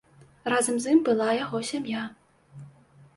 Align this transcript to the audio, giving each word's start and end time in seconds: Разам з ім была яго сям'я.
Разам 0.53 0.79
з 0.85 0.93
ім 0.95 0.99
была 1.09 1.27
яго 1.43 1.57
сям'я. 1.73 2.03